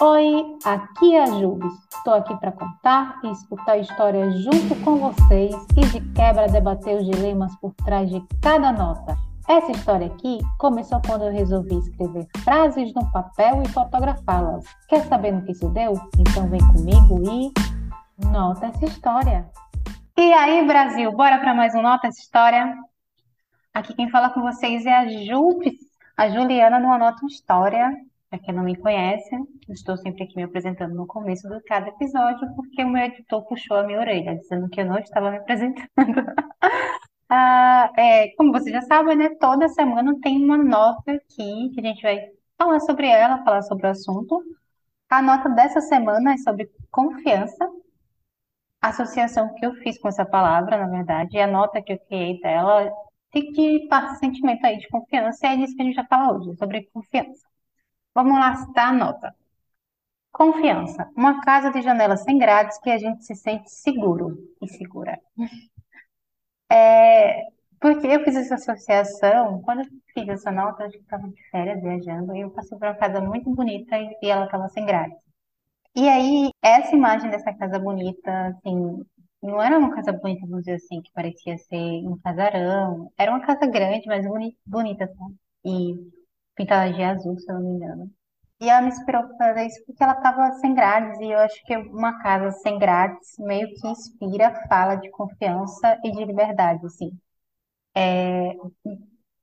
[0.00, 1.72] Oi, aqui é a Jubes.
[1.94, 7.06] Estou aqui para contar e escutar histórias junto com vocês e de quebra debater os
[7.06, 9.16] dilemas por trás de cada nota.
[9.48, 14.64] Essa história aqui começou quando eu resolvi escrever frases no papel e fotografá-las.
[14.88, 15.92] Quer saber no que isso deu?
[16.18, 17.52] Então vem comigo e
[18.26, 19.48] nota essa história.
[20.16, 22.74] E aí, Brasil, bora para mais um Nota essa história?
[23.72, 25.76] Aqui quem fala com vocês é a Jubes,
[26.16, 27.92] a Juliana no Anota História.
[28.34, 29.30] Para quem não me conhece,
[29.68, 33.76] estou sempre aqui me apresentando no começo de cada episódio, porque o meu editor puxou
[33.76, 35.86] a minha orelha, dizendo que eu não estava me apresentando.
[37.30, 39.30] ah, é, como você já sabe, né?
[39.38, 42.18] Toda semana tem uma nota aqui que a gente vai
[42.58, 44.42] falar sobre ela, falar sobre o assunto.
[45.08, 47.70] A nota dessa semana é sobre confiança,
[48.82, 51.98] a associação que eu fiz com essa palavra, na verdade, e a nota que eu
[52.08, 52.92] criei dela
[53.30, 56.32] tem que passar sentimento aí de confiança, e é disso que a gente vai falar
[56.32, 57.53] hoje, sobre confiança.
[58.14, 59.34] Vamos lá citar a nota.
[60.32, 61.10] Confiança.
[61.16, 65.18] Uma casa de janelas sem grades que a gente se sente seguro e segura.
[66.70, 67.42] É,
[67.80, 72.34] porque eu fiz essa associação, quando eu fiz essa nota, que estava de férias viajando,
[72.34, 75.16] e eu passei por uma casa muito bonita e, e ela estava sem grades.
[75.96, 79.04] E aí, essa imagem dessa casa bonita, assim,
[79.42, 81.76] não era uma casa bonita, vamos dizer assim, que parecia ser
[82.08, 83.12] um casarão.
[83.18, 85.36] Era uma casa grande, mas boni- bonita, sabe?
[85.64, 85.96] E
[86.54, 88.10] pintada de azul, se eu não me engano.
[88.60, 91.62] E ela me inspirou para fazer isso porque ela estava sem grades, e eu acho
[91.64, 97.10] que uma casa sem grades meio que inspira, fala de confiança e de liberdade, assim.
[97.96, 98.54] É,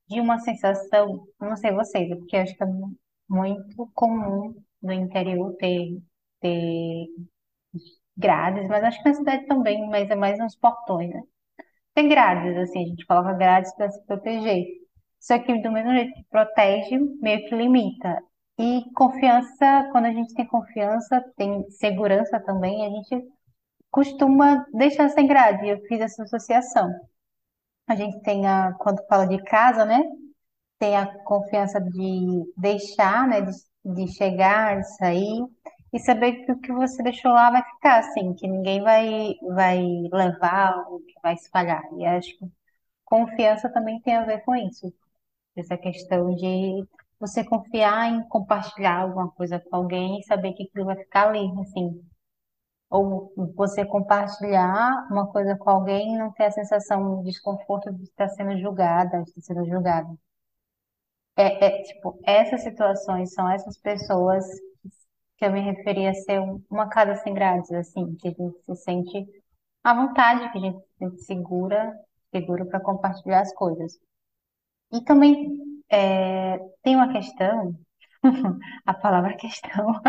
[0.08, 2.96] de uma sensação, não sei vocês, é porque eu acho que é mu-
[3.28, 6.00] muito comum no interior ter,
[6.40, 7.06] ter
[8.16, 11.22] grades, mas acho que na cidade também, mas é mais nos portões, né?
[11.94, 14.66] Tem grades, assim, a gente coloca grades para se proteger.
[15.22, 18.22] Só que do mesmo jeito que protege, meio que limita.
[18.58, 23.28] E confiança, quando a gente tem confiança, tem segurança também, a gente
[23.90, 25.68] costuma deixar sem grade.
[25.68, 26.90] Eu fiz essa associação.
[27.86, 30.02] A gente tem a, quando fala de casa, né?
[30.78, 33.42] Tem a confiança de deixar, né?
[33.42, 33.52] De,
[33.84, 35.46] de chegar, de sair.
[35.92, 39.80] E saber que o que você deixou lá vai ficar, assim, que ninguém vai, vai
[40.12, 41.82] levar ou que vai espalhar.
[41.98, 42.46] E acho que
[43.04, 44.92] confiança também tem a ver com isso.
[45.56, 46.86] Essa questão de
[47.18, 51.50] você confiar em compartilhar alguma coisa com alguém e saber que aquilo vai ficar ali,
[51.60, 52.02] assim.
[52.90, 58.04] Ou você compartilhar uma coisa com alguém e não ter a sensação de desconforto de
[58.04, 60.08] estar sendo julgada, de estar sendo julgada.
[61.36, 64.44] É, é, tipo, essas situações são essas pessoas
[65.38, 68.58] que eu me referia a ser um- uma casa sem grades, assim, que a gente
[68.64, 69.26] se sente
[69.84, 71.94] à vontade, que a gente se sente segura,
[72.32, 73.98] seguro para compartilhar as coisas.
[74.92, 75.48] E também
[75.90, 77.74] é, tem uma questão,
[78.86, 80.00] a palavra questão,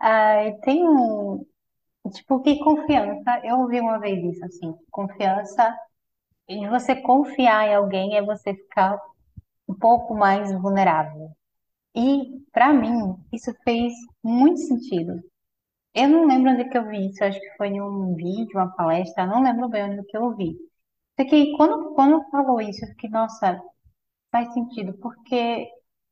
[0.00, 1.44] ai, tem um,
[2.12, 5.76] tipo, que confiança, eu ouvi uma vez isso, assim, confiança,
[6.48, 9.00] e você confiar em alguém é você ficar
[9.68, 11.30] um pouco mais vulnerável.
[11.96, 15.22] E, para mim, isso fez muito sentido.
[15.94, 18.70] Eu não lembro onde que eu vi isso, acho que foi em um vídeo, uma
[18.76, 20.56] palestra, não lembro bem onde que eu vi.
[21.20, 23.60] Só que quando, quando falou isso, eu fiquei, nossa,
[24.30, 25.68] faz sentido, porque,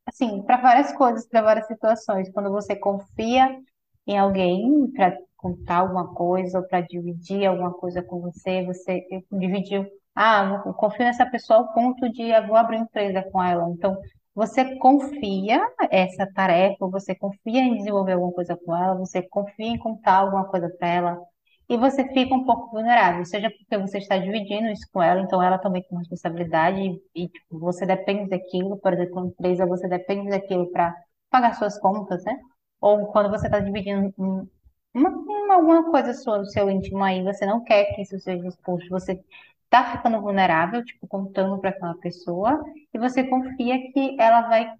[0.06, 3.58] assim, para várias coisas, para várias situações, quando você confia
[4.06, 9.86] em alguém para contar alguma coisa ou para dividir alguma coisa com você, você dividiu,
[10.14, 13.69] ah, eu confio nessa pessoa ao ponto de eu vou abrir uma empresa com ela.
[13.70, 13.97] Então,
[14.34, 15.60] você confia
[15.91, 20.44] essa tarefa, você confia em desenvolver alguma coisa com ela, você confia em contar alguma
[20.46, 21.33] coisa para ela.
[21.69, 25.42] E você fica um pouco vulnerável, seja porque você está dividindo isso com ela, então
[25.42, 29.88] ela também tem responsabilidade e, e, tipo, você depende daquilo, por exemplo, uma empresa, você
[29.88, 30.94] depende daquilo para
[31.30, 32.38] pagar suas contas, né?
[32.80, 34.47] Ou quando você está dividindo um-
[34.92, 38.46] uma, uma- alguma coisa sua, do seu íntimo aí, você não quer que isso seja
[38.46, 39.19] exposto, você
[39.64, 44.70] está ficando vulnerável, tipo, contando para aquela pessoa, e você confia que ela vai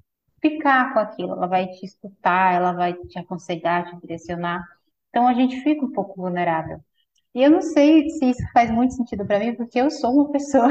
[0.41, 4.62] ficar com aquilo, ela vai te escutar, ela vai te aconselhar, te direcionar.
[5.15, 6.81] Então a gente fica um pouco vulnerável.
[7.34, 10.31] E eu não sei se isso faz muito sentido para mim, porque eu sou uma
[10.33, 10.71] pessoa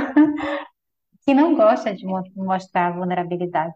[1.24, 3.76] que não gosta de mo- mostrar vulnerabilidade.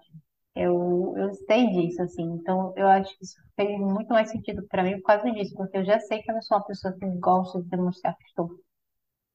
[0.56, 2.24] Eu, eu sei disso, assim.
[2.24, 5.78] Então, eu acho que isso fez muito mais sentido para mim por causa disso, porque
[5.78, 8.50] eu já sei que eu não sou uma pessoa que gosta de demonstrar que estou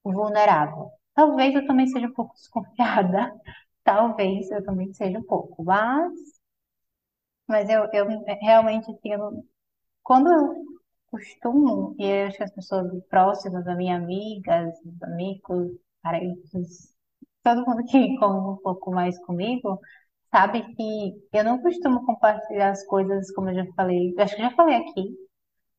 [0.05, 0.91] vulnerável.
[1.15, 3.33] Talvez eu também seja um pouco desconfiada.
[3.85, 5.65] Talvez eu também seja um pouco.
[5.65, 6.13] Mas,
[7.49, 8.07] mas eu, eu
[8.41, 9.45] realmente, assim, eu não-
[10.05, 10.55] quando eu
[11.13, 14.75] costumo, e eu acho que as pessoas próximas, a minha amigas,
[15.05, 15.73] amigos,
[16.03, 16.95] parentes,
[17.45, 19.81] todo mundo que convive um pouco mais comigo,
[20.31, 24.51] sabe que eu não costumo compartilhar as coisas, como eu já falei, acho que já
[24.53, 25.17] falei aqui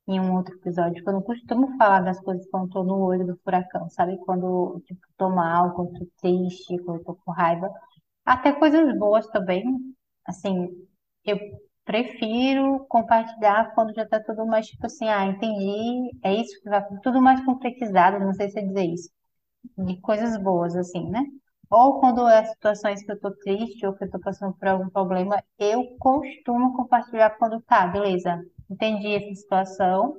[0.08, 3.26] em um outro episódio, que eu não costumo falar das coisas quando tô no olho
[3.26, 4.18] do furacão, sabe?
[4.26, 7.72] Quando, tipo, tô mal, quando tô triste, quando tô com raiva.
[8.26, 9.64] Até coisas boas também,
[10.28, 10.70] assim,
[11.26, 11.38] eu
[11.86, 16.84] prefiro compartilhar quando já tá tudo mais, tipo assim, ah, entendi, é isso que vai,
[17.04, 19.10] tudo mais concretizado, não sei se é dizer isso
[19.78, 21.22] de coisas boas, assim, né?
[21.70, 24.90] Ou quando é situações que eu tô triste ou que eu tô passando por algum
[24.90, 30.18] problema, eu costumo compartilhar quando tá, beleza, entendi essa situação,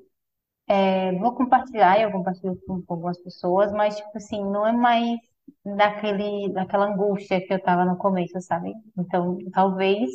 [0.77, 5.19] é, vou compartilhar, eu compartilho com, com algumas pessoas, mas, tipo assim, não é mais
[5.65, 8.73] daquele, daquela angústia que eu tava no começo, sabe?
[8.99, 10.11] Então, talvez,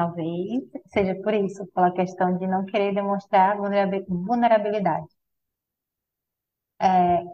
[0.00, 0.62] talvez
[0.94, 5.08] seja por isso, pela questão de não querer demonstrar vulnerabi- vulnerabilidade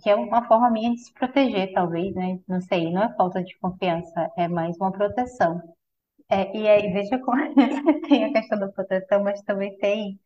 [0.02, 2.38] que é uma forma minha de se proteger, talvez, né?
[2.48, 5.60] Não sei, não é falta de confiança, é mais uma proteção.
[6.30, 7.38] É, e aí, veja como
[8.08, 10.20] tem a questão da proteção, mas também tem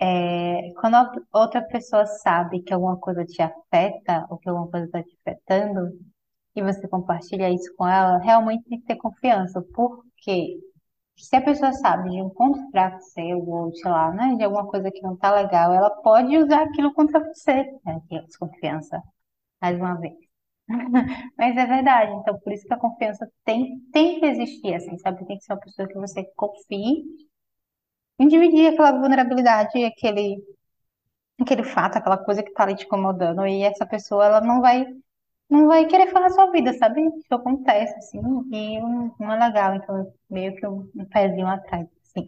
[0.00, 4.86] é, quando a outra pessoa sabe que alguma coisa te afeta ou que alguma coisa
[4.86, 5.90] está te afetando
[6.56, 10.58] e você compartilha isso com ela, realmente tem que ter confiança, porque
[11.16, 14.66] se a pessoa sabe de um ponto fraco seu ou, sei lá, né, de alguma
[14.66, 19.02] coisa que não tá legal, ela pode usar aquilo contra você, né, que é desconfiança
[19.62, 20.16] mais uma vez.
[21.38, 25.26] Mas é verdade, então por isso que a confiança tem, tem que existir, assim, sabe?
[25.26, 27.04] Tem que ser uma pessoa que você confie
[28.18, 30.42] em dividir aquela vulnerabilidade, aquele,
[31.40, 34.86] aquele fato, aquela coisa que tá ali te incomodando, e essa pessoa, ela não vai,
[35.52, 37.02] não vai querer falar a sua vida, sabe?
[37.18, 38.18] Isso acontece, assim,
[38.52, 42.26] e não, é legal, então meio que um, um pezinho atrás, assim,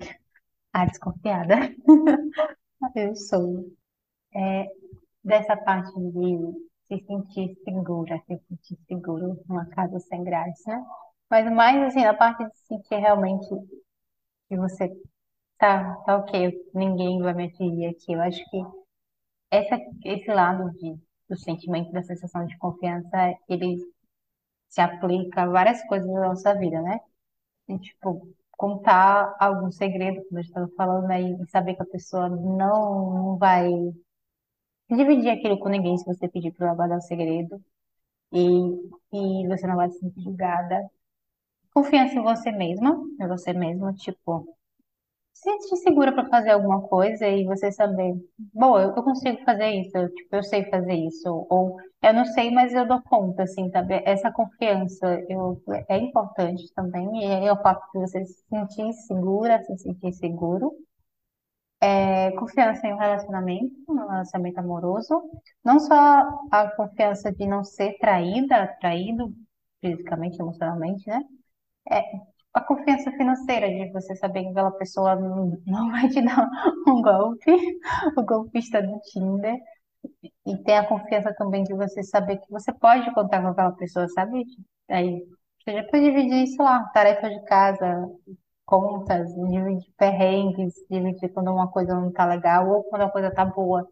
[0.73, 1.56] a desconfiada.
[2.94, 3.71] Eu sou.
[4.35, 4.67] É,
[5.25, 6.38] dessa parte de
[6.88, 10.85] se sentir segura, se sentir seguro numa casa sem graça, né?
[11.31, 13.49] Mas mais assim, na parte de sentir realmente
[14.49, 14.88] que você
[15.59, 18.12] tá, tá ok, ninguém vai me atingir aqui.
[18.12, 18.59] Eu acho que
[19.50, 20.97] essa, esse lado de,
[21.29, 23.79] do sentimento, da sensação de confiança, ele
[24.69, 27.00] se aplica a várias coisas da nossa vida, né?
[27.69, 32.29] E, tipo, contar algum segredo, como eu estava falando aí, e saber que a pessoa
[32.29, 33.69] não, não vai
[34.91, 37.61] dividir aquilo com ninguém se você pedir para ela guardar o segredo
[38.32, 38.41] e,
[39.12, 40.88] e você não vai se sentir julgada.
[41.75, 44.56] Confiança em você mesma, em você mesma, tipo,
[45.34, 48.14] se sentir segura para fazer alguma coisa e você saber,
[48.54, 52.25] bom, eu, eu consigo fazer isso, eu, tipo, eu sei fazer isso, ou eu não
[52.25, 54.02] sei, mas eu dou conta, assim, sabe?
[54.06, 59.62] Essa confiança eu, é importante também, e é o fato de você se sentir segura,
[59.64, 60.72] se sentir seguro.
[61.80, 65.22] É, confiança em um relacionamento, um relacionamento amoroso,
[65.62, 65.94] não só
[66.50, 69.34] a confiança de não ser traída, traído
[69.80, 71.20] fisicamente, emocionalmente, né?
[71.90, 72.02] É
[72.54, 76.48] a confiança financeira de você saber que aquela pessoa não, vai te dar
[76.86, 77.50] um golpe,
[78.16, 79.58] o golpista do Tinder,
[80.46, 84.06] e tem a confiança também de você saber que você pode contar com aquela pessoa,
[84.08, 84.44] sabe?
[84.88, 85.26] Aí
[85.64, 88.08] você já pode dividir, sei lá, tarefas de casa,
[88.64, 93.44] contas, dividir perrengues, dividir quando uma coisa não tá legal ou quando a coisa tá
[93.44, 93.86] boa.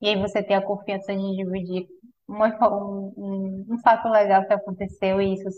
[0.00, 1.88] E aí você tem a confiança de dividir
[2.28, 5.48] um, um, um fato legal que aconteceu e isso,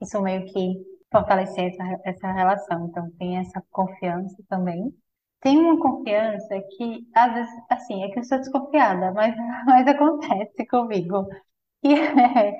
[0.00, 2.86] isso meio que fortalecer essa, essa relação.
[2.86, 4.94] Então tem essa confiança também.
[5.40, 9.34] Tem uma confiança que, às vezes, assim, é que eu sou desconfiada, mas,
[9.66, 11.26] mas acontece comigo.
[11.84, 12.58] E é,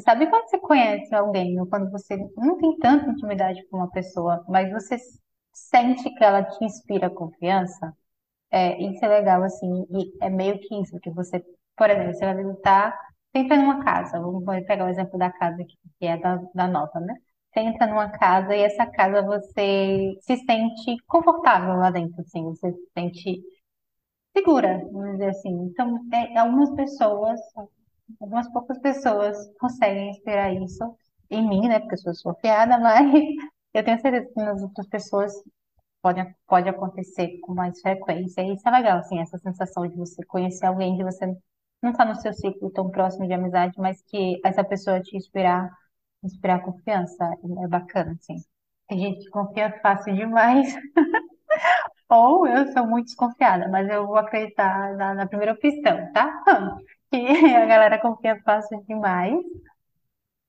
[0.00, 4.44] sabe quando você conhece alguém, ou quando você não tem tanta intimidade com uma pessoa,
[4.48, 4.96] mas você
[5.52, 7.94] sente que ela te inspira confiança?
[8.50, 11.44] É, isso é legal, assim, e é meio que isso, que você,
[11.76, 12.98] por exemplo, você vai visitar,
[13.34, 15.64] entra numa casa, vamos pegar o exemplo da casa
[15.98, 17.14] que é da, da nova, né?
[17.56, 22.90] Entra numa casa e essa casa você se sente confortável lá dentro, assim, você se
[22.98, 23.42] sente
[24.36, 25.50] segura, vamos dizer assim.
[25.50, 27.40] Então, é, algumas pessoas,
[28.20, 30.96] algumas poucas pessoas conseguem inspirar isso
[31.30, 31.78] em mim, né?
[31.80, 33.12] Porque eu sou desconfiada, mas
[33.74, 35.32] eu tenho certeza que nas outras pessoas
[36.02, 38.42] pode, pode acontecer com mais frequência.
[38.42, 41.26] E isso é legal, assim, essa sensação de você conhecer alguém, de você
[41.82, 45.70] não estar no seu ciclo tão próximo de amizade, mas que essa pessoa te inspirar,
[46.24, 47.24] inspirar confiança.
[47.64, 48.36] É bacana, assim.
[48.88, 50.74] Tem gente que confia fácil demais,
[52.08, 56.42] ou eu sou muito desconfiada, mas eu vou acreditar na, na primeira opção, tá?
[57.10, 57.18] Que
[57.54, 59.36] a galera confia fácil demais,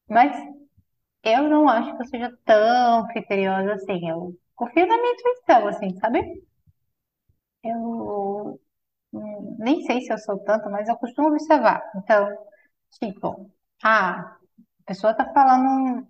[0.10, 0.32] mas
[1.24, 4.10] eu não acho que eu seja tão criteriosa assim.
[4.10, 6.44] Eu confio na minha intuição, assim, sabe?
[7.63, 8.60] Eu
[9.60, 11.82] nem sei se eu sou tanto, mas eu costumo observar.
[11.96, 12.27] Então,
[13.00, 13.51] tipo,
[13.84, 14.38] ah,
[14.86, 16.08] a pessoa tá falando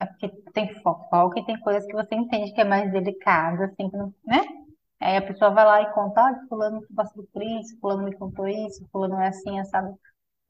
[0.00, 3.90] é porque tem fofoca e tem coisas que você entende que é mais delicada, assim,
[4.24, 4.40] né?
[5.00, 8.48] Aí a pessoa vai lá e conta, olha, fulano passou por isso, fulano me contou
[8.48, 9.94] isso, fulano é assim, sabe?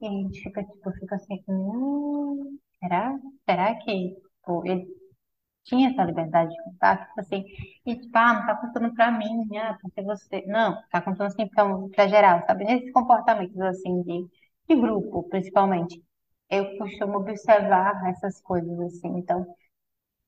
[0.01, 3.19] E a gente fica, tipo, fica assim, hum, será?
[3.49, 4.87] Será que, tipo, ele
[5.65, 7.07] tinha essa liberdade de contar?
[7.07, 7.45] Tipo assim,
[7.85, 10.43] e tipo, ah, não tá contando pra mim, ah, ser você.
[10.47, 11.65] Não, tá contando assim pra,
[11.95, 12.65] pra geral, sabe?
[12.65, 14.27] Nesses comportamentos, assim, de,
[14.69, 16.03] de grupo, principalmente.
[16.51, 19.45] Eu costumo observar essas coisas, assim, então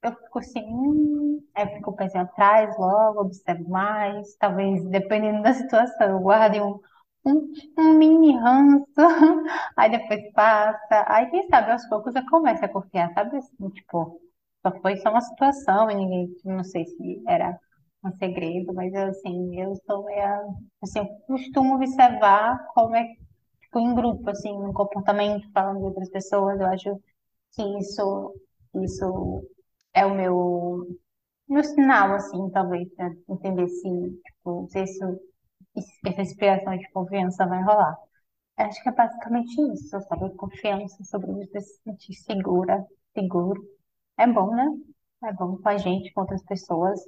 [0.04, 6.10] eu fico assim, hum, eu fico pezinho atrás logo, observo mais, talvez dependendo da situação,
[6.10, 6.80] eu guarde um,
[7.26, 8.86] um, um mini ranço,
[9.78, 14.22] aí depois passa, aí quem sabe aos poucos eu começo a confiar, sabe assim, tipo,
[14.66, 17.58] só foi só uma situação e ninguém, não sei se era
[18.04, 20.26] um segredo, mas assim, eu sou meio,
[20.84, 23.06] assim, eu costumo observar como é,
[23.80, 27.02] em grupo, assim, no comportamento, falando de outras pessoas, eu acho
[27.54, 28.36] que isso,
[28.84, 29.48] isso
[29.94, 30.88] é o meu,
[31.50, 33.90] meu sinal, assim, talvez, para entender se,
[34.26, 35.06] tipo, se isso,
[36.06, 37.98] essa inspiração de confiança vai rolar.
[38.58, 40.36] Acho que é basicamente isso, sabe?
[40.36, 43.62] Confiança sobre você se sentir segura, seguro.
[44.18, 44.66] É bom, né?
[45.26, 47.00] É bom com a gente, com outras pessoas.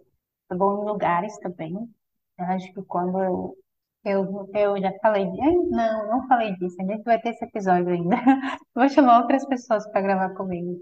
[0.51, 1.73] É bom em lugares também.
[2.37, 3.57] Eu acho que quando eu,
[4.05, 8.15] eu, eu já falei, não, não falei disso, a gente vai ter esse episódio ainda.
[8.75, 10.79] Vou chamar outras pessoas para gravar comigo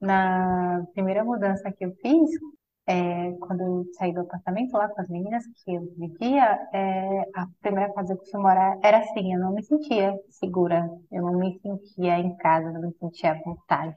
[0.00, 2.30] na primeira mudança que eu fiz,
[2.86, 7.46] é, quando eu saí do apartamento lá com as meninas que eu vivia, é, a
[7.60, 11.38] primeira casa que eu fui morar era assim, eu não me sentia segura, eu não
[11.38, 13.96] me sentia em casa, não me sentia à vontade.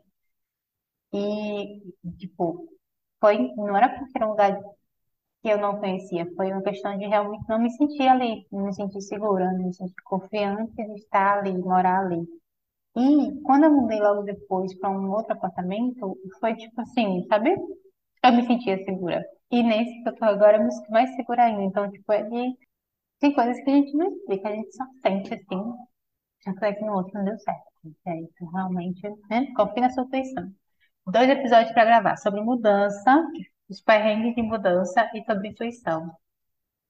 [1.13, 1.81] E,
[2.17, 2.67] tipo,
[3.19, 4.59] foi, não era porque era um lugar
[5.43, 8.73] que eu não conhecia, foi uma questão de realmente não me sentir ali, não me
[8.73, 12.25] sentir segura, não me sentir confiante de estar ali, morar ali.
[12.95, 17.51] E quando eu mudei logo depois para um outro apartamento, foi tipo assim, sabe?
[18.23, 19.25] Eu me sentia segura.
[19.51, 21.63] E nesse que eu tô agora, eu me sinto mais segura ainda.
[21.63, 22.57] Então, tipo, é de...
[23.19, 25.73] tem coisas que a gente não explica, a gente só sente assim.
[26.45, 27.63] Já que no outro não deu certo.
[28.07, 29.47] É isso, realmente, né?
[29.55, 30.51] Confie na sua intuição.
[31.07, 33.23] Dois episódios para gravar sobre mudança,
[33.73, 36.11] os perrengues de mudança e sobre intuição.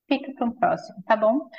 [0.07, 1.49] Fica para um próximo, tá bom?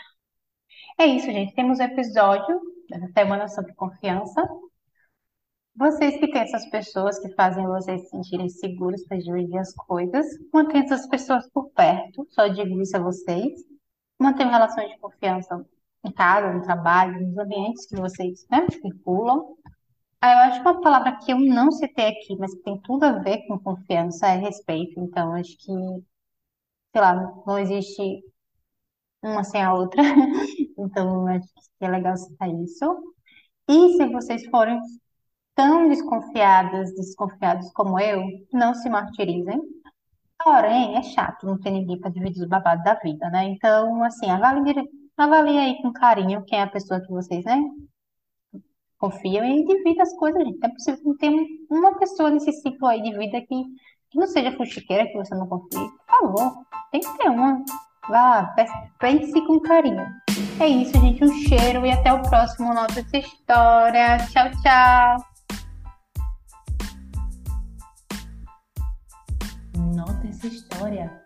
[0.98, 1.54] É isso, gente.
[1.54, 4.46] Temos um episódio da semana sobre confiança.
[5.74, 10.26] Vocês que têm essas pessoas que fazem vocês se sentirem seguros para dividir as coisas,
[10.52, 13.60] mantenham essas pessoas por perto, só digo isso a vocês.
[14.20, 15.66] Mantenham relações de confiança
[16.04, 19.56] em casa, no trabalho, nos ambientes que vocês né, circulam.
[20.24, 23.04] Ah, eu acho que uma palavra que eu não citei aqui, mas que tem tudo
[23.04, 24.98] a ver com confiança, é respeito.
[24.98, 25.70] Então, acho que,
[26.92, 27.14] sei lá,
[27.46, 28.22] não existe
[29.22, 30.02] uma sem a outra.
[30.76, 31.46] Então, acho
[31.78, 33.14] que é legal citar isso.
[33.68, 34.80] E se vocês forem
[35.54, 39.60] tão desconfiadas, desconfiados como eu, não se martirizem.
[40.44, 43.44] Porém, é chato não ter ninguém para dividir os babados da vida, né?
[43.46, 44.74] Então, assim, avalie,
[45.16, 47.60] avalie aí com carinho quem é a pessoa que vocês, né?
[49.04, 50.64] Confiam e divida as coisas, gente.
[50.64, 53.64] É possível que tenha uma pessoa nesse ciclo aí de vida que,
[54.10, 55.68] que não seja fuxiqueira, que você não confie.
[55.76, 57.62] Por favor, tem que ter uma.
[58.08, 58.54] Vá,
[58.98, 60.06] pense com carinho.
[60.58, 61.22] É isso, gente.
[61.22, 64.16] Um cheiro e até o próximo Nota essa história.
[64.32, 65.24] Tchau, tchau.
[69.94, 71.23] Nota essa história.